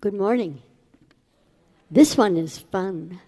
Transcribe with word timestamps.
Good 0.00 0.14
morning. 0.14 0.62
This 1.90 2.16
one 2.16 2.36
is 2.36 2.56
fun. 2.56 3.20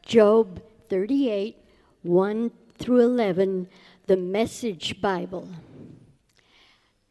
Job 0.00 0.62
38, 0.88 1.56
1 2.02 2.50
through 2.78 3.00
11, 3.00 3.66
the 4.06 4.16
Message 4.16 5.00
Bible. 5.00 5.48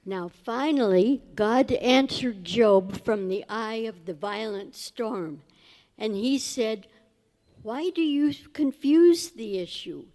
Now, 0.05 0.29
finally, 0.29 1.21
God 1.35 1.73
answered 1.73 2.45
Job 2.45 3.03
from 3.03 3.27
the 3.27 3.43
eye 3.49 3.83
of 3.89 4.05
the 4.05 4.13
violent 4.13 4.73
storm, 4.73 5.41
and 5.97 6.15
he 6.15 6.39
said, 6.39 6.87
Why 7.63 7.89
do 7.89 8.01
you 8.01 8.33
confuse 8.53 9.31
the 9.31 9.59
issue? 9.59 10.05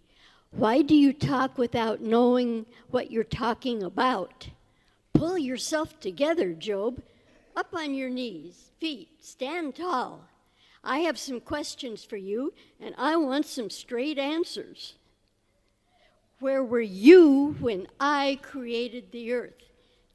Why 0.49 0.81
do 0.81 0.95
you 0.95 1.13
talk 1.13 1.59
without 1.59 2.01
knowing 2.01 2.65
what 2.89 3.11
you're 3.11 3.23
talking 3.23 3.83
about? 3.83 4.49
Pull 5.13 5.37
yourself 5.37 5.99
together, 5.99 6.53
Job. 6.53 7.03
Up 7.57 7.73
on 7.73 7.95
your 7.95 8.11
knees, 8.11 8.69
feet, 8.79 9.09
stand 9.19 9.73
tall. 9.73 10.21
I 10.83 10.99
have 10.99 11.17
some 11.17 11.39
questions 11.39 12.03
for 12.03 12.15
you, 12.15 12.53
and 12.79 12.93
I 12.99 13.15
want 13.15 13.47
some 13.47 13.71
straight 13.71 14.19
answers. 14.19 14.93
Where 16.39 16.63
were 16.63 16.79
you 16.79 17.55
when 17.59 17.87
I 17.99 18.37
created 18.43 19.11
the 19.11 19.33
earth? 19.33 19.63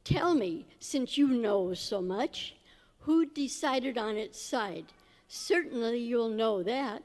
Tell 0.04 0.34
me, 0.34 0.66
since 0.78 1.18
you 1.18 1.26
know 1.26 1.74
so 1.74 2.00
much, 2.00 2.54
who 3.00 3.26
decided 3.26 3.98
on 3.98 4.16
its 4.16 4.40
side? 4.40 4.86
Certainly 5.26 5.98
you'll 5.98 6.28
know 6.28 6.62
that. 6.62 7.02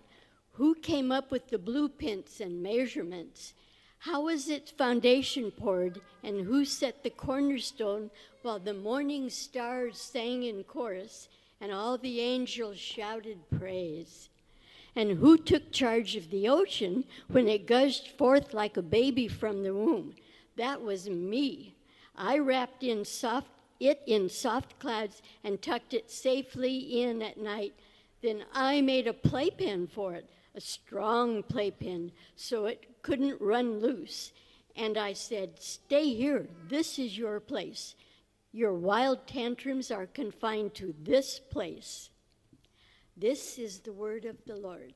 Who 0.51 0.75
came 0.75 1.11
up 1.11 1.31
with 1.31 1.47
the 1.47 1.57
blueprints 1.57 2.41
and 2.41 2.61
measurements? 2.61 3.55
How 3.97 4.21
was 4.21 4.49
its 4.49 4.69
foundation 4.69 5.49
poured, 5.49 5.99
and 6.23 6.45
who 6.45 6.63
set 6.63 7.01
the 7.01 7.09
cornerstone 7.09 8.11
while 8.47 8.59
the 8.59 8.73
morning 8.73 9.29
stars 9.29 9.99
sang 9.99 10.43
in 10.43 10.63
chorus 10.63 11.27
and 11.59 11.69
all 11.69 11.97
the 11.97 12.21
angels 12.21 12.77
shouted 12.77 13.37
praise? 13.59 14.29
And 14.95 15.17
who 15.17 15.37
took 15.37 15.69
charge 15.73 16.15
of 16.15 16.31
the 16.31 16.47
ocean 16.47 17.03
when 17.27 17.49
it 17.49 17.67
gushed 17.67 18.17
forth 18.17 18.53
like 18.53 18.77
a 18.77 18.81
baby 18.81 19.27
from 19.27 19.63
the 19.63 19.73
womb? 19.73 20.15
That 20.55 20.81
was 20.81 21.09
me. 21.09 21.75
I 22.15 22.37
wrapped 22.37 22.83
in 22.83 23.03
soft, 23.03 23.49
it 23.81 24.01
in 24.07 24.29
soft 24.29 24.79
clouds 24.79 25.21
and 25.43 25.61
tucked 25.61 25.93
it 25.93 26.09
safely 26.09 27.01
in 27.01 27.21
at 27.21 27.37
night. 27.37 27.73
Then 28.21 28.45
I 28.53 28.79
made 28.79 29.07
a 29.07 29.13
playpen 29.13 29.87
for 29.87 30.13
it, 30.13 30.29
a 30.55 30.61
strong 30.61 31.43
playpen, 31.43 32.13
so 32.37 32.67
it 32.67 33.01
couldn't 33.01 33.41
run 33.41 33.81
loose. 33.81 34.31
And 34.77 34.97
I 34.97 35.11
said, 35.11 35.59
Stay 35.59 36.13
here. 36.13 36.47
This 36.69 36.97
is 36.97 37.17
your 37.17 37.41
place. 37.41 37.95
Your 38.53 38.73
wild 38.73 39.27
tantrums 39.27 39.91
are 39.91 40.05
confined 40.05 40.73
to 40.75 40.95
this 41.03 41.39
place. 41.39 42.09
This 43.15 43.59
is 43.59 43.79
the 43.79 43.93
word 43.93 44.25
of 44.25 44.37
the 44.45 44.55
Lord. 44.55 44.93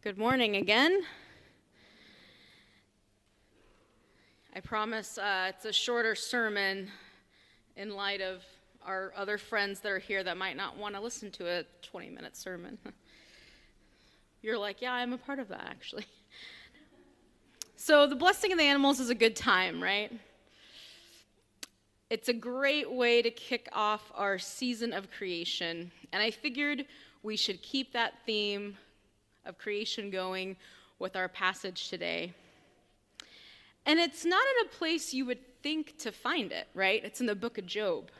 Good 0.00 0.16
morning 0.16 0.56
again. 0.56 1.02
I 4.54 4.60
promise 4.60 5.18
uh, 5.18 5.50
it's 5.50 5.64
a 5.64 5.72
shorter 5.72 6.14
sermon 6.14 6.90
in 7.78 7.94
light 7.94 8.20
of 8.20 8.42
our 8.84 9.12
other 9.16 9.38
friends 9.38 9.80
that 9.80 9.92
are 9.92 9.98
here 9.98 10.24
that 10.24 10.36
might 10.36 10.56
not 10.56 10.76
want 10.76 10.94
to 10.96 11.00
listen 11.00 11.30
to 11.30 11.46
a 11.46 11.64
20 11.82 12.10
minute 12.10 12.36
sermon. 12.36 12.76
You're 14.42 14.58
like, 14.58 14.82
yeah, 14.82 14.92
I'm 14.92 15.12
a 15.12 15.18
part 15.18 15.38
of 15.38 15.48
that 15.48 15.64
actually. 15.64 16.04
So, 17.80 18.08
the 18.08 18.16
blessing 18.16 18.50
of 18.50 18.58
the 18.58 18.64
animals 18.64 18.98
is 18.98 19.08
a 19.08 19.14
good 19.14 19.36
time, 19.36 19.80
right? 19.80 20.12
It's 22.10 22.28
a 22.28 22.32
great 22.32 22.90
way 22.90 23.22
to 23.22 23.30
kick 23.30 23.68
off 23.72 24.10
our 24.16 24.36
season 24.36 24.92
of 24.92 25.12
creation. 25.12 25.92
And 26.12 26.20
I 26.20 26.32
figured 26.32 26.86
we 27.22 27.36
should 27.36 27.62
keep 27.62 27.92
that 27.92 28.14
theme 28.26 28.76
of 29.46 29.58
creation 29.58 30.10
going 30.10 30.56
with 30.98 31.14
our 31.14 31.28
passage 31.28 31.88
today. 31.88 32.32
And 33.86 34.00
it's 34.00 34.24
not 34.24 34.42
in 34.42 34.66
a 34.66 34.70
place 34.70 35.14
you 35.14 35.24
would 35.26 35.38
think 35.68 35.98
to 35.98 36.10
find 36.10 36.50
it, 36.50 36.66
right? 36.72 37.04
It's 37.04 37.20
in 37.20 37.26
the 37.26 37.34
book 37.34 37.58
of 37.58 37.66
Job. 37.66 38.10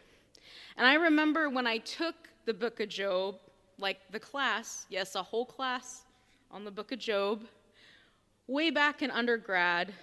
And 0.77 0.87
I 0.87 0.97
remember 0.97 1.49
when 1.49 1.67
I 1.67 1.79
took 1.79 2.15
the 2.45 2.53
book 2.53 2.79
of 2.79 2.91
Job, 2.91 3.37
like 3.79 4.01
the 4.11 4.21
class, 4.21 4.85
yes, 4.91 5.15
a 5.15 5.23
whole 5.23 5.47
class 5.47 6.03
on 6.51 6.67
the 6.67 6.71
book 6.71 6.93
of 6.93 6.99
Job, 6.99 7.47
way 8.49 8.69
back 8.69 9.01
in 9.01 9.11
undergrad, 9.11 9.95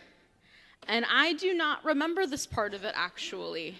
and 0.87 1.05
I 1.07 1.33
do 1.33 1.53
not 1.53 1.85
remember 1.85 2.25
this 2.25 2.47
part 2.47 2.73
of 2.73 2.83
it 2.83 2.95
actually. 2.97 3.75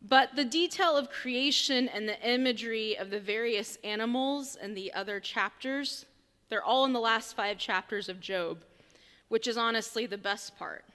But 0.00 0.36
the 0.36 0.46
detail 0.46 0.96
of 0.96 1.10
creation 1.10 1.86
and 1.88 2.08
the 2.08 2.18
imagery 2.26 2.96
of 2.96 3.10
the 3.10 3.20
various 3.20 3.76
animals 3.84 4.56
and 4.56 4.74
the 4.74 4.90
other 4.94 5.20
chapters, 5.20 6.06
they're 6.48 6.64
all 6.64 6.86
in 6.86 6.94
the 6.94 7.08
last 7.10 7.36
five 7.36 7.58
chapters 7.58 8.08
of 8.08 8.20
Job, 8.20 8.64
which 9.28 9.46
is 9.46 9.58
honestly 9.58 10.06
the 10.06 10.16
best 10.16 10.56
part. 10.58 10.86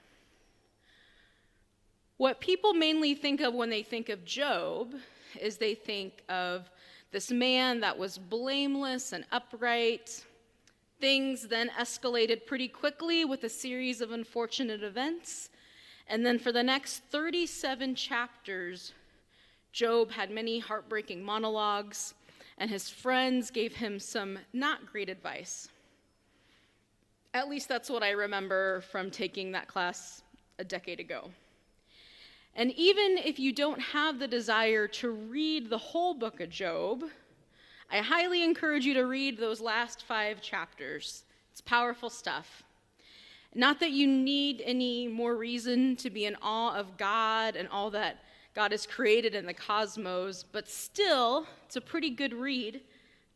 What 2.16 2.40
people 2.40 2.74
mainly 2.74 3.14
think 3.14 3.40
of 3.40 3.54
when 3.54 3.70
they 3.70 3.82
think 3.82 4.08
of 4.08 4.24
Job 4.24 4.94
is 5.40 5.56
they 5.56 5.74
think 5.74 6.22
of 6.28 6.70
this 7.10 7.30
man 7.30 7.80
that 7.80 7.98
was 7.98 8.18
blameless 8.18 9.12
and 9.12 9.24
upright. 9.32 10.24
Things 11.00 11.48
then 11.48 11.70
escalated 11.78 12.46
pretty 12.46 12.68
quickly 12.68 13.24
with 13.24 13.44
a 13.44 13.48
series 13.48 14.00
of 14.00 14.12
unfortunate 14.12 14.82
events 14.82 15.50
and 16.08 16.24
then 16.24 16.38
for 16.38 16.52
the 16.52 16.62
next 16.62 17.02
37 17.10 17.94
chapters, 17.94 18.92
Job 19.72 20.10
had 20.10 20.30
many 20.30 20.58
heartbreaking 20.58 21.24
monologues, 21.24 22.14
and 22.58 22.70
his 22.70 22.90
friends 22.90 23.50
gave 23.50 23.74
him 23.74 23.98
some 23.98 24.38
not 24.52 24.86
great 24.86 25.08
advice. 25.08 25.68
At 27.32 27.48
least 27.48 27.68
that's 27.68 27.90
what 27.90 28.02
I 28.02 28.10
remember 28.10 28.82
from 28.82 29.10
taking 29.10 29.52
that 29.52 29.66
class 29.66 30.22
a 30.58 30.64
decade 30.64 31.00
ago. 31.00 31.30
And 32.56 32.70
even 32.72 33.18
if 33.18 33.38
you 33.38 33.52
don't 33.52 33.80
have 33.80 34.18
the 34.18 34.28
desire 34.28 34.86
to 34.88 35.10
read 35.10 35.68
the 35.68 35.78
whole 35.78 36.14
book 36.14 36.40
of 36.40 36.50
Job, 36.50 37.04
I 37.90 37.98
highly 37.98 38.44
encourage 38.44 38.84
you 38.84 38.94
to 38.94 39.06
read 39.06 39.38
those 39.38 39.60
last 39.60 40.04
five 40.04 40.40
chapters. 40.40 41.24
It's 41.50 41.60
powerful 41.60 42.10
stuff. 42.10 42.62
Not 43.54 43.80
that 43.80 43.90
you 43.90 44.06
need 44.06 44.62
any 44.64 45.06
more 45.08 45.36
reason 45.36 45.96
to 45.96 46.10
be 46.10 46.26
in 46.26 46.36
awe 46.42 46.74
of 46.74 46.96
God 46.96 47.56
and 47.56 47.68
all 47.68 47.90
that 47.90 48.18
God 48.54 48.70
has 48.70 48.86
created 48.86 49.34
in 49.34 49.46
the 49.46 49.54
cosmos, 49.54 50.44
but 50.44 50.68
still, 50.68 51.46
it's 51.66 51.76
a 51.76 51.80
pretty 51.80 52.10
good 52.10 52.32
read, 52.32 52.80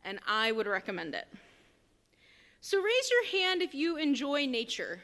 and 0.05 0.19
I 0.25 0.53
would 0.53 0.67
recommend 0.67 1.13
it. 1.13 1.27
So 2.61 2.81
raise 2.81 3.09
your 3.11 3.41
hand 3.41 3.61
if 3.61 3.73
you 3.73 3.97
enjoy 3.97 4.45
nature, 4.45 5.01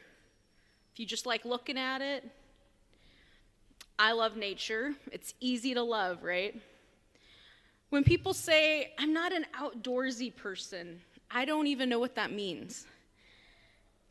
if 0.93 0.99
you 0.99 1.05
just 1.05 1.25
like 1.25 1.43
looking 1.43 1.77
at 1.77 2.01
it. 2.01 2.23
I 3.97 4.11
love 4.11 4.35
nature. 4.35 4.93
It's 5.11 5.33
easy 5.39 5.73
to 5.73 5.81
love, 5.81 6.23
right? 6.23 6.59
When 7.89 8.03
people 8.03 8.33
say, 8.33 8.93
I'm 8.97 9.13
not 9.13 9.31
an 9.31 9.45
outdoorsy 9.57 10.35
person, 10.35 10.99
I 11.31 11.45
don't 11.45 11.67
even 11.67 11.87
know 11.87 11.99
what 11.99 12.15
that 12.15 12.31
means. 12.31 12.85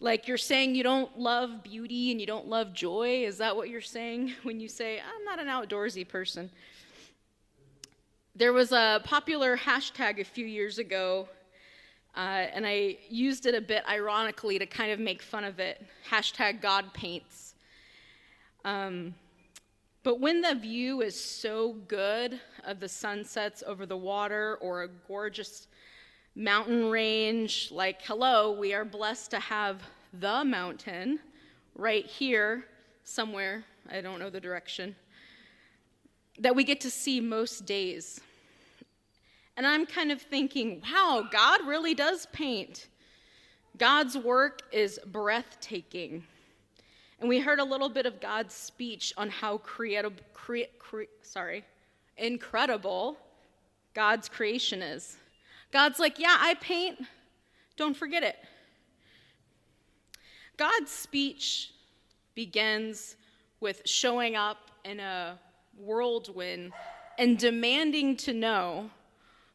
Like 0.00 0.26
you're 0.26 0.38
saying 0.38 0.74
you 0.74 0.82
don't 0.82 1.18
love 1.18 1.62
beauty 1.62 2.10
and 2.10 2.20
you 2.20 2.26
don't 2.26 2.48
love 2.48 2.72
joy? 2.72 3.24
Is 3.24 3.38
that 3.38 3.54
what 3.54 3.68
you're 3.68 3.80
saying 3.80 4.32
when 4.42 4.58
you 4.58 4.68
say, 4.68 5.00
I'm 5.00 5.24
not 5.24 5.38
an 5.38 5.48
outdoorsy 5.48 6.06
person? 6.06 6.50
There 8.36 8.52
was 8.52 8.72
a 8.72 9.00
popular 9.04 9.56
hashtag 9.56 10.20
a 10.20 10.24
few 10.24 10.46
years 10.46 10.78
ago, 10.78 11.28
uh, 12.16 12.46
and 12.52 12.66
I 12.66 12.96
used 13.08 13.46
it 13.46 13.54
a 13.54 13.60
bit 13.60 13.84
ironically 13.88 14.58
to 14.58 14.66
kind 14.66 14.90
of 14.90 14.98
make 14.98 15.22
fun 15.22 15.44
of 15.44 15.60
it. 15.60 15.84
Hashtag 16.10 16.60
God 16.60 16.92
paints. 16.94 17.54
Um, 18.64 19.14
but 20.04 20.20
when 20.20 20.40
the 20.40 20.54
view 20.54 21.02
is 21.02 21.18
so 21.18 21.72
good 21.88 22.40
of 22.64 22.78
the 22.78 22.88
sunsets 22.88 23.64
over 23.66 23.84
the 23.84 23.96
water 23.96 24.58
or 24.60 24.84
a 24.84 24.88
gorgeous 24.88 25.66
mountain 26.34 26.90
range. 26.90 27.70
Like, 27.70 28.02
hello, 28.02 28.52
we 28.52 28.74
are 28.74 28.84
blessed 28.84 29.30
to 29.32 29.40
have 29.40 29.82
the 30.12 30.44
mountain 30.44 31.20
right 31.76 32.06
here 32.06 32.64
somewhere. 33.04 33.64
I 33.90 34.00
don't 34.00 34.18
know 34.18 34.30
the 34.30 34.40
direction. 34.40 34.96
That 36.38 36.56
we 36.56 36.64
get 36.64 36.80
to 36.82 36.90
see 36.90 37.20
most 37.20 37.66
days. 37.66 38.20
And 39.56 39.66
I'm 39.66 39.86
kind 39.86 40.10
of 40.10 40.20
thinking, 40.20 40.82
wow, 40.82 41.28
God 41.30 41.60
really 41.66 41.94
does 41.94 42.26
paint. 42.32 42.88
God's 43.78 44.16
work 44.16 44.62
is 44.72 44.98
breathtaking. 45.06 46.24
And 47.20 47.28
we 47.28 47.40
heard 47.40 47.58
a 47.58 47.64
little 47.64 47.88
bit 47.88 48.06
of 48.06 48.20
God's 48.20 48.54
speech 48.54 49.12
on 49.16 49.30
how 49.30 49.58
cre- 49.58 49.94
cre- 50.32 51.02
sorry, 51.22 51.64
incredible 52.16 53.16
God's 53.94 54.28
creation 54.28 54.82
is. 54.82 55.16
God's 55.72 55.98
like, 55.98 56.18
yeah, 56.18 56.36
I 56.38 56.54
paint, 56.54 56.98
don't 57.76 57.96
forget 57.96 58.22
it. 58.22 58.36
God's 60.56 60.90
speech 60.90 61.72
begins 62.34 63.16
with 63.60 63.82
showing 63.84 64.36
up 64.36 64.70
in 64.84 65.00
a 65.00 65.38
whirlwind 65.76 66.72
and 67.18 67.38
demanding 67.38 68.16
to 68.18 68.32
know 68.32 68.90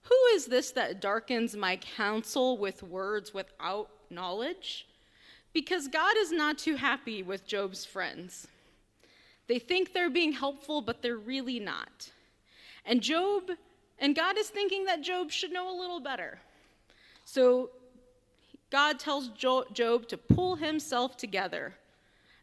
who 0.02 0.16
is 0.34 0.46
this 0.46 0.72
that 0.72 1.00
darkens 1.00 1.56
my 1.56 1.78
counsel 1.78 2.58
with 2.58 2.82
words 2.84 3.34
without 3.34 3.90
knowledge? 4.10 4.88
Because 5.54 5.88
God 5.88 6.16
is 6.18 6.32
not 6.32 6.58
too 6.58 6.76
happy 6.76 7.24
with 7.24 7.48
Job's 7.48 7.86
friends. 7.86 8.48
They 9.48 9.60
think 9.60 9.94
they're 9.94 10.10
being 10.10 10.32
helpful, 10.32 10.82
but 10.82 11.02
they're 11.02 11.18
really 11.18 11.60
not. 11.60 12.12
And 12.86 13.02
Job, 13.02 13.52
and 13.98 14.16
God 14.16 14.38
is 14.38 14.50
thinking 14.50 14.86
that 14.86 15.02
Job 15.02 15.32
should 15.32 15.52
know 15.52 15.76
a 15.76 15.80
little 15.80 16.00
better. 16.00 16.40
So 17.26 17.72
God 18.72 19.00
tells 19.00 19.30
Job 19.30 20.08
to 20.08 20.18
pull 20.18 20.56
himself 20.56 21.18
together. 21.18 21.74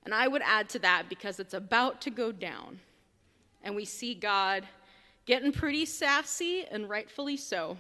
And 0.04 0.12
I 0.12 0.28
would 0.28 0.42
add 0.44 0.68
to 0.70 0.78
that 0.80 1.08
because 1.08 1.38
it's 1.40 1.54
about 1.54 2.00
to 2.02 2.10
go 2.10 2.32
down. 2.32 2.80
And 3.62 3.74
we 3.74 3.84
see 3.84 4.14
God 4.14 4.64
getting 5.26 5.50
pretty 5.50 5.84
sassy, 5.84 6.64
and 6.70 6.88
rightfully 6.88 7.36
so. 7.36 7.76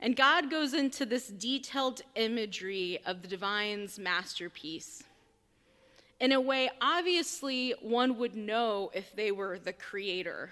And 0.00 0.14
God 0.14 0.50
goes 0.50 0.74
into 0.74 1.04
this 1.04 1.28
detailed 1.28 2.02
imagery 2.14 3.00
of 3.04 3.22
the 3.22 3.28
divine's 3.28 3.98
masterpiece. 3.98 5.02
In 6.20 6.32
a 6.32 6.40
way, 6.40 6.70
obviously, 6.80 7.74
one 7.80 8.16
would 8.18 8.36
know 8.36 8.90
if 8.94 9.14
they 9.14 9.32
were 9.32 9.58
the 9.58 9.72
creator, 9.72 10.50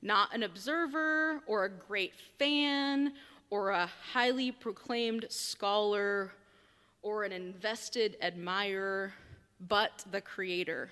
not 0.00 0.34
an 0.34 0.42
observer 0.42 1.40
or 1.46 1.64
a 1.64 1.70
great 1.70 2.14
fan 2.38 3.12
or 3.50 3.70
a 3.70 3.90
highly 4.12 4.50
proclaimed 4.50 5.26
scholar 5.28 6.32
or 7.02 7.24
an 7.24 7.32
invested 7.32 8.16
admirer, 8.22 9.12
but 9.68 10.04
the 10.10 10.20
creator. 10.20 10.88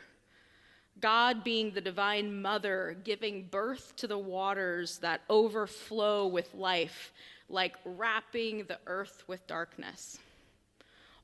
God 1.00 1.44
being 1.44 1.72
the 1.72 1.80
divine 1.80 2.42
mother, 2.42 2.96
giving 3.04 3.44
birth 3.44 3.94
to 3.96 4.06
the 4.06 4.18
waters 4.18 4.98
that 4.98 5.20
overflow 5.30 6.26
with 6.26 6.52
life, 6.54 7.12
like 7.48 7.76
wrapping 7.84 8.64
the 8.64 8.78
earth 8.86 9.24
with 9.26 9.46
darkness. 9.46 10.18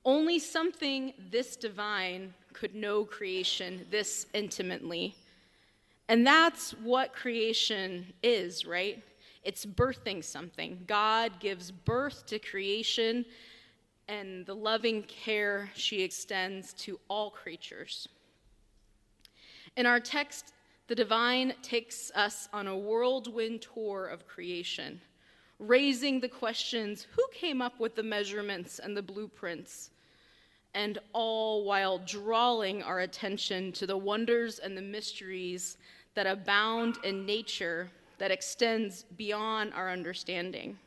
Only 0.04 0.38
something 0.38 1.14
this 1.30 1.56
divine 1.56 2.34
could 2.52 2.74
know 2.74 3.04
creation 3.04 3.86
this 3.90 4.26
intimately. 4.34 5.16
And 6.08 6.26
that's 6.26 6.72
what 6.72 7.14
creation 7.14 8.12
is, 8.22 8.66
right? 8.66 9.02
It's 9.42 9.64
birthing 9.64 10.22
something. 10.22 10.84
God 10.86 11.40
gives 11.40 11.70
birth 11.70 12.26
to 12.26 12.38
creation 12.38 13.24
and 14.08 14.44
the 14.44 14.54
loving 14.54 15.02
care 15.04 15.70
she 15.74 16.02
extends 16.02 16.74
to 16.74 17.00
all 17.08 17.30
creatures. 17.30 18.08
In 19.76 19.86
our 19.86 20.00
text, 20.00 20.52
the 20.86 20.94
divine 20.94 21.54
takes 21.62 22.10
us 22.14 22.48
on 22.52 22.66
a 22.66 22.76
whirlwind 22.76 23.62
tour 23.62 24.06
of 24.06 24.26
creation, 24.26 25.00
raising 25.58 26.20
the 26.20 26.28
questions 26.28 27.06
who 27.14 27.22
came 27.32 27.62
up 27.62 27.78
with 27.78 27.94
the 27.94 28.02
measurements 28.02 28.78
and 28.78 28.96
the 28.96 29.02
blueprints, 29.02 29.90
and 30.74 30.98
all 31.12 31.64
while 31.64 31.98
drawing 31.98 32.82
our 32.82 33.00
attention 33.00 33.72
to 33.72 33.86
the 33.86 33.96
wonders 33.96 34.58
and 34.58 34.76
the 34.76 34.82
mysteries 34.82 35.76
that 36.14 36.26
abound 36.26 36.98
in 37.04 37.24
nature 37.24 37.90
that 38.18 38.30
extends 38.30 39.04
beyond 39.16 39.72
our 39.74 39.90
understanding. 39.90 40.78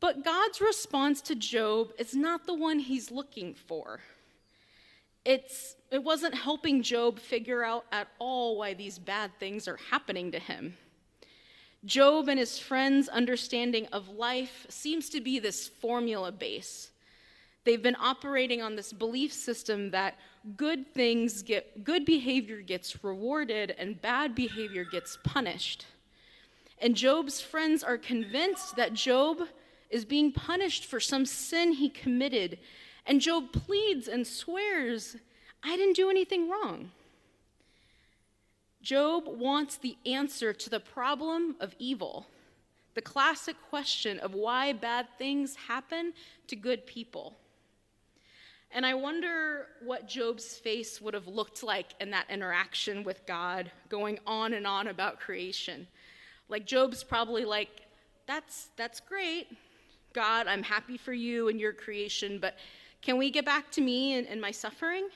But 0.00 0.24
God's 0.24 0.60
response 0.60 1.20
to 1.22 1.34
Job 1.34 1.92
is 1.98 2.14
not 2.14 2.46
the 2.46 2.54
one 2.54 2.78
he's 2.78 3.10
looking 3.10 3.54
for. 3.54 4.00
It's, 5.26 5.76
it 5.90 6.02
wasn't 6.02 6.34
helping 6.34 6.82
Job 6.82 7.18
figure 7.18 7.62
out 7.62 7.84
at 7.92 8.08
all 8.18 8.56
why 8.56 8.72
these 8.72 8.98
bad 8.98 9.30
things 9.38 9.68
are 9.68 9.78
happening 9.90 10.32
to 10.32 10.38
him. 10.38 10.74
Job 11.84 12.28
and 12.28 12.38
his 12.38 12.58
friends' 12.58 13.08
understanding 13.08 13.86
of 13.92 14.08
life 14.08 14.66
seems 14.68 15.08
to 15.10 15.20
be 15.20 15.38
this 15.38 15.68
formula 15.68 16.30
base. 16.30 16.90
They've 17.64 17.82
been 17.82 17.96
operating 17.98 18.62
on 18.62 18.76
this 18.76 18.92
belief 18.92 19.32
system 19.32 19.90
that 19.90 20.18
good 20.56 20.92
things 20.94 21.42
get 21.42 21.84
good 21.84 22.04
behavior 22.04 22.60
gets 22.60 23.02
rewarded 23.04 23.74
and 23.78 24.00
bad 24.00 24.34
behavior 24.34 24.84
gets 24.84 25.18
punished. 25.24 25.86
And 26.80 26.94
Job's 26.94 27.40
friends 27.40 27.82
are 27.82 27.98
convinced 27.98 28.76
that 28.76 28.94
Job 28.94 29.42
is 29.90 30.04
being 30.04 30.32
punished 30.32 30.86
for 30.86 31.00
some 31.00 31.26
sin 31.26 31.72
he 31.72 31.90
committed 31.90 32.58
and 33.06 33.20
Job 33.20 33.52
pleads 33.52 34.08
and 34.08 34.26
swears, 34.26 35.16
I 35.62 35.76
didn't 35.76 35.96
do 35.96 36.10
anything 36.10 36.48
wrong. 36.48 36.92
Job 38.82 39.24
wants 39.26 39.76
the 39.76 39.96
answer 40.06 40.52
to 40.52 40.70
the 40.70 40.80
problem 40.80 41.56
of 41.60 41.74
evil, 41.78 42.26
the 42.94 43.02
classic 43.02 43.56
question 43.68 44.18
of 44.20 44.34
why 44.34 44.72
bad 44.72 45.06
things 45.18 45.54
happen 45.68 46.12
to 46.46 46.56
good 46.56 46.86
people. 46.86 47.36
And 48.72 48.86
I 48.86 48.94
wonder 48.94 49.66
what 49.82 50.08
Job's 50.08 50.56
face 50.56 51.00
would 51.00 51.14
have 51.14 51.26
looked 51.26 51.62
like 51.62 51.94
in 52.00 52.10
that 52.10 52.30
interaction 52.30 53.02
with 53.02 53.26
God, 53.26 53.70
going 53.88 54.18
on 54.26 54.54
and 54.54 54.66
on 54.66 54.88
about 54.88 55.18
creation. 55.18 55.88
Like 56.48 56.66
Job's 56.66 57.02
probably 57.02 57.44
like, 57.44 57.82
that's 58.26 58.68
that's 58.76 59.00
great. 59.00 59.48
God, 60.12 60.46
I'm 60.46 60.62
happy 60.62 60.96
for 60.96 61.12
you 61.12 61.48
and 61.48 61.60
your 61.60 61.72
creation, 61.72 62.38
but 62.40 62.56
can 63.02 63.18
we 63.18 63.30
get 63.30 63.44
back 63.44 63.70
to 63.72 63.80
me 63.80 64.14
and, 64.14 64.26
and 64.26 64.40
my 64.40 64.50
suffering? 64.50 65.08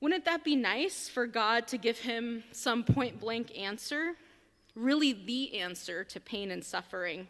Wouldn't 0.00 0.24
that 0.24 0.44
be 0.44 0.56
nice 0.56 1.08
for 1.08 1.26
God 1.26 1.66
to 1.68 1.78
give 1.78 2.00
him 2.00 2.44
some 2.52 2.84
point 2.84 3.20
blank 3.20 3.56
answer? 3.58 4.14
Really, 4.74 5.12
the 5.12 5.58
answer 5.60 6.04
to 6.04 6.20
pain 6.20 6.50
and 6.50 6.64
suffering. 6.64 7.28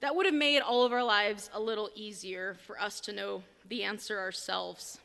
That 0.00 0.14
would 0.14 0.26
have 0.26 0.34
made 0.34 0.60
all 0.60 0.84
of 0.84 0.92
our 0.92 1.02
lives 1.02 1.50
a 1.52 1.60
little 1.60 1.90
easier 1.94 2.56
for 2.66 2.80
us 2.80 3.00
to 3.00 3.12
know 3.12 3.42
the 3.68 3.82
answer 3.82 4.18
ourselves. 4.18 4.98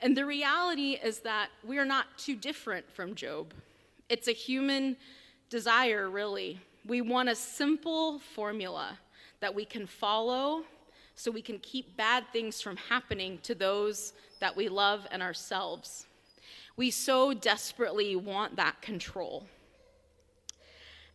And 0.00 0.16
the 0.16 0.26
reality 0.26 0.92
is 1.02 1.20
that 1.20 1.48
we 1.64 1.78
are 1.78 1.84
not 1.84 2.06
too 2.18 2.36
different 2.36 2.90
from 2.90 3.14
Job. 3.14 3.52
It's 4.08 4.28
a 4.28 4.32
human 4.32 4.96
desire, 5.50 6.08
really. 6.08 6.60
We 6.86 7.00
want 7.00 7.28
a 7.28 7.34
simple 7.34 8.18
formula 8.18 8.98
that 9.40 9.54
we 9.54 9.64
can 9.64 9.86
follow 9.86 10.64
so 11.16 11.30
we 11.30 11.42
can 11.42 11.58
keep 11.58 11.96
bad 11.96 12.24
things 12.32 12.60
from 12.60 12.76
happening 12.76 13.38
to 13.42 13.54
those 13.54 14.12
that 14.38 14.54
we 14.54 14.68
love 14.68 15.06
and 15.10 15.22
ourselves. 15.22 16.06
We 16.76 16.90
so 16.90 17.32
desperately 17.32 18.14
want 18.16 18.56
that 18.56 18.82
control. 18.82 19.46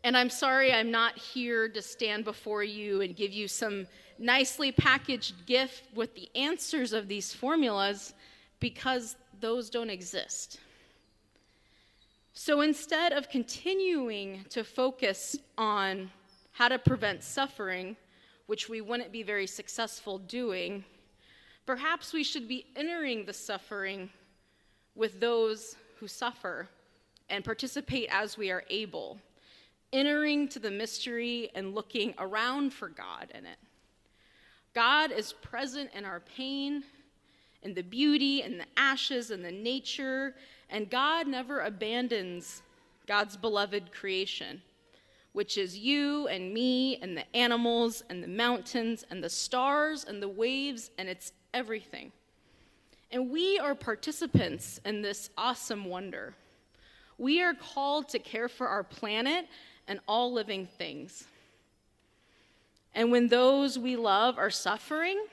And 0.03 0.17
I'm 0.17 0.31
sorry 0.31 0.73
I'm 0.73 0.89
not 0.89 1.17
here 1.17 1.69
to 1.69 1.81
stand 1.81 2.25
before 2.25 2.63
you 2.63 3.01
and 3.01 3.15
give 3.15 3.31
you 3.31 3.47
some 3.47 3.85
nicely 4.17 4.71
packaged 4.71 5.45
gift 5.45 5.83
with 5.95 6.15
the 6.15 6.29
answers 6.35 6.93
of 6.93 7.07
these 7.07 7.31
formulas 7.31 8.15
because 8.59 9.15
those 9.39 9.69
don't 9.69 9.91
exist. 9.91 10.59
So 12.33 12.61
instead 12.61 13.11
of 13.13 13.29
continuing 13.29 14.45
to 14.49 14.63
focus 14.63 15.35
on 15.59 16.09
how 16.53 16.69
to 16.69 16.79
prevent 16.79 17.23
suffering, 17.23 17.95
which 18.51 18.67
we 18.67 18.81
wouldn't 18.81 19.13
be 19.13 19.23
very 19.23 19.47
successful 19.47 20.17
doing, 20.17 20.83
perhaps 21.65 22.11
we 22.11 22.21
should 22.21 22.49
be 22.49 22.65
entering 22.75 23.23
the 23.23 23.31
suffering 23.31 24.09
with 24.93 25.21
those 25.21 25.77
who 26.01 26.05
suffer 26.05 26.67
and 27.29 27.45
participate 27.45 28.09
as 28.11 28.37
we 28.37 28.51
are 28.51 28.65
able, 28.69 29.17
entering 29.93 30.49
to 30.49 30.59
the 30.59 30.69
mystery 30.69 31.49
and 31.55 31.73
looking 31.73 32.13
around 32.19 32.73
for 32.73 32.89
God 32.89 33.31
in 33.33 33.45
it. 33.45 33.57
God 34.73 35.13
is 35.13 35.31
present 35.31 35.89
in 35.95 36.03
our 36.03 36.19
pain, 36.19 36.83
in 37.63 37.73
the 37.73 37.83
beauty, 37.83 38.41
in 38.41 38.57
the 38.57 38.65
ashes, 38.75 39.31
in 39.31 39.41
the 39.41 39.51
nature, 39.53 40.35
and 40.69 40.89
God 40.89 41.25
never 41.25 41.61
abandons 41.61 42.63
God's 43.07 43.37
beloved 43.37 43.93
creation 43.93 44.61
which 45.33 45.57
is 45.57 45.77
you 45.77 46.27
and 46.27 46.53
me 46.53 46.97
and 47.01 47.15
the 47.15 47.35
animals 47.35 48.03
and 48.09 48.23
the 48.23 48.27
mountains 48.27 49.05
and 49.09 49.23
the 49.23 49.29
stars 49.29 50.03
and 50.03 50.21
the 50.21 50.29
waves, 50.29 50.91
and 50.97 51.07
it's 51.07 51.31
everything. 51.53 52.11
And 53.11 53.29
we 53.29 53.59
are 53.59 53.75
participants 53.75 54.79
in 54.85 55.01
this 55.01 55.29
awesome 55.37 55.85
wonder. 55.85 56.33
We 57.17 57.41
are 57.41 57.53
called 57.53 58.09
to 58.09 58.19
care 58.19 58.49
for 58.49 58.67
our 58.67 58.83
planet 58.83 59.47
and 59.87 59.99
all 60.07 60.31
living 60.33 60.65
things. 60.65 61.25
And 62.93 63.11
when 63.11 63.27
those 63.27 63.79
we 63.79 63.95
love 63.95 64.37
are 64.37 64.49
suffering, 64.49 65.23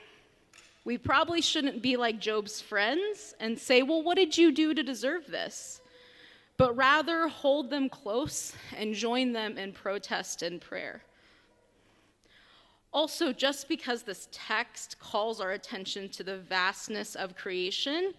we 0.85 0.97
probably 0.97 1.41
shouldn't 1.41 1.81
be 1.81 1.97
like 1.97 2.19
Job's 2.19 2.61
friends 2.61 3.33
and 3.39 3.59
say, 3.59 3.81
Well, 3.81 4.01
what 4.01 4.15
did 4.15 4.37
you 4.37 4.51
do 4.51 4.73
to 4.73 4.83
deserve 4.83 5.27
this? 5.27 5.81
But 6.59 6.75
rather 6.75 7.29
hold 7.29 7.69
them 7.69 7.87
close 7.87 8.51
and 8.75 8.93
join 8.93 9.31
them 9.31 9.57
in 9.57 9.71
protest 9.71 10.43
and 10.43 10.59
prayer. 10.59 11.01
Also, 12.91 13.31
just 13.31 13.69
because 13.69 14.03
this 14.03 14.27
text 14.33 14.99
calls 14.99 15.39
our 15.39 15.53
attention 15.53 16.09
to 16.09 16.21
the 16.21 16.37
vastness 16.37 17.15
of 17.15 17.37
creation 17.37 18.11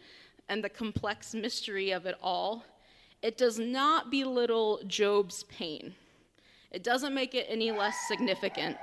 and 0.49 0.64
the 0.64 0.70
complex 0.70 1.35
mystery 1.35 1.90
of 1.90 2.06
it 2.06 2.14
all, 2.23 2.64
it 3.20 3.37
does 3.37 3.59
not 3.59 4.11
belittle 4.11 4.80
Job's 4.87 5.42
pain. 5.44 5.94
It 6.70 6.82
doesn't 6.82 7.12
make 7.12 7.35
it 7.35 7.44
any 7.47 7.70
less 7.73 7.97
significant. 8.09 8.78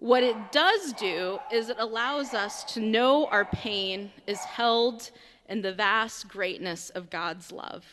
What 0.00 0.24
it 0.24 0.50
does 0.50 0.92
do 0.94 1.38
is 1.52 1.68
it 1.68 1.76
allows 1.78 2.34
us 2.34 2.64
to 2.74 2.80
know 2.80 3.26
our 3.26 3.44
pain 3.44 4.10
is 4.26 4.40
held 4.40 5.12
in 5.52 5.60
the 5.60 5.72
vast 5.72 6.28
greatness 6.28 6.88
of 6.88 7.10
God's 7.10 7.52
love. 7.52 7.84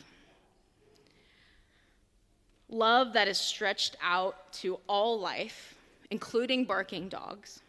Love 2.70 3.12
that 3.12 3.28
is 3.28 3.38
stretched 3.38 3.98
out 4.02 4.54
to 4.54 4.80
all 4.88 5.20
life 5.20 5.76
including 6.10 6.64
barking 6.64 7.10
dogs, 7.10 7.60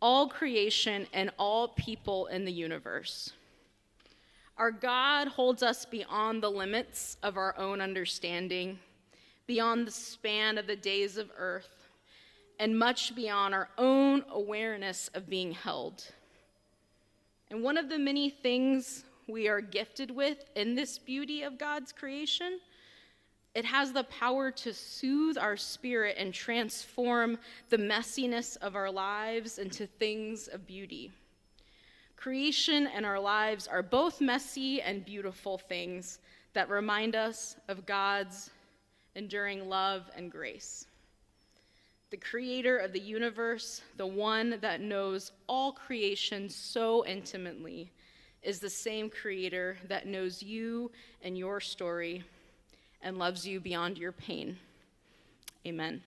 all 0.00 0.28
creation, 0.28 1.08
and 1.12 1.30
all 1.38 1.68
people 1.68 2.26
in 2.28 2.44
the 2.44 2.52
universe. 2.52 3.32
Our 4.56 4.70
God 4.70 5.26
holds 5.26 5.62
us 5.62 5.84
beyond 5.84 6.40
the 6.40 6.50
limits 6.50 7.16
of 7.22 7.36
our 7.36 7.58
own 7.58 7.80
understanding, 7.80 8.78
beyond 9.48 9.88
the 9.88 9.92
span 9.92 10.56
of 10.56 10.68
the 10.68 10.76
days 10.76 11.16
of 11.16 11.30
earth, 11.36 11.88
and 12.60 12.78
much 12.78 13.14
beyond 13.16 13.54
our 13.54 13.68
own 13.76 14.24
awareness 14.30 15.10
of 15.14 15.28
being 15.28 15.50
held. 15.50 16.04
And 17.50 17.62
one 17.62 17.76
of 17.76 17.88
the 17.88 17.98
many 17.98 18.30
things 18.30 19.04
we 19.26 19.48
are 19.48 19.60
gifted 19.60 20.10
with 20.10 20.44
in 20.54 20.74
this 20.74 20.98
beauty 20.98 21.42
of 21.42 21.58
God's 21.58 21.92
creation 21.92 22.60
it 23.54 23.64
has 23.64 23.92
the 23.92 24.04
power 24.04 24.52
to 24.52 24.72
soothe 24.72 25.36
our 25.36 25.56
spirit 25.56 26.16
and 26.16 26.32
transform 26.32 27.38
the 27.70 27.76
messiness 27.76 28.56
of 28.58 28.76
our 28.76 28.88
lives 28.88 29.58
into 29.58 29.84
things 29.86 30.46
of 30.46 30.64
beauty. 30.64 31.10
Creation 32.14 32.86
and 32.86 33.04
our 33.04 33.18
lives 33.18 33.66
are 33.66 33.82
both 33.82 34.20
messy 34.20 34.80
and 34.80 35.04
beautiful 35.04 35.58
things 35.58 36.20
that 36.52 36.68
remind 36.68 37.16
us 37.16 37.56
of 37.66 37.86
God's 37.86 38.50
enduring 39.16 39.68
love 39.68 40.08
and 40.14 40.30
grace. 40.30 40.86
The 42.10 42.16
creator 42.16 42.78
of 42.78 42.92
the 42.92 43.00
universe, 43.00 43.82
the 43.98 44.06
one 44.06 44.58
that 44.62 44.80
knows 44.80 45.32
all 45.46 45.72
creation 45.72 46.48
so 46.48 47.04
intimately, 47.06 47.90
is 48.42 48.60
the 48.60 48.70
same 48.70 49.10
creator 49.10 49.76
that 49.88 50.06
knows 50.06 50.42
you 50.42 50.90
and 51.22 51.36
your 51.36 51.60
story 51.60 52.24
and 53.02 53.18
loves 53.18 53.46
you 53.46 53.60
beyond 53.60 53.98
your 53.98 54.12
pain. 54.12 54.56
Amen. 55.66 55.96